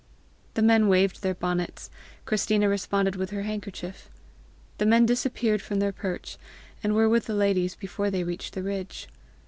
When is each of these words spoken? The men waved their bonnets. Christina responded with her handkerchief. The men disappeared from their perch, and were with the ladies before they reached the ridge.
The 0.55 0.63
men 0.63 0.87
waved 0.87 1.21
their 1.21 1.35
bonnets. 1.35 1.91
Christina 2.25 2.67
responded 2.67 3.15
with 3.15 3.29
her 3.29 3.43
handkerchief. 3.43 4.09
The 4.79 4.85
men 4.87 5.05
disappeared 5.05 5.61
from 5.61 5.77
their 5.77 5.91
perch, 5.91 6.39
and 6.83 6.95
were 6.95 7.07
with 7.07 7.27
the 7.27 7.35
ladies 7.35 7.75
before 7.75 8.09
they 8.09 8.23
reached 8.23 8.55
the 8.55 8.63
ridge. 8.63 9.07